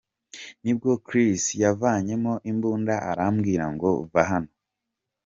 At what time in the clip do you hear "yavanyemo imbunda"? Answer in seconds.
1.63-2.95